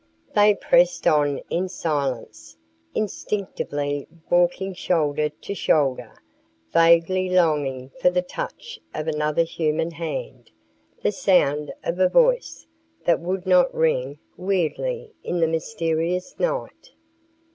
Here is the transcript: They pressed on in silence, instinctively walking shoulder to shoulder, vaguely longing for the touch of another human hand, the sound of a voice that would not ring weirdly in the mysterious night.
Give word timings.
They 0.33 0.55
pressed 0.55 1.05
on 1.05 1.37
in 1.51 1.69
silence, 1.69 2.57
instinctively 2.95 4.07
walking 4.31 4.73
shoulder 4.73 5.29
to 5.29 5.53
shoulder, 5.53 6.15
vaguely 6.73 7.29
longing 7.29 7.91
for 8.01 8.09
the 8.09 8.23
touch 8.23 8.79
of 8.95 9.07
another 9.07 9.43
human 9.43 9.91
hand, 9.91 10.49
the 11.03 11.11
sound 11.11 11.71
of 11.83 11.99
a 11.99 12.09
voice 12.09 12.65
that 13.05 13.19
would 13.19 13.45
not 13.45 13.71
ring 13.75 14.17
weirdly 14.37 15.11
in 15.23 15.39
the 15.39 15.45
mysterious 15.47 16.33
night. 16.39 16.93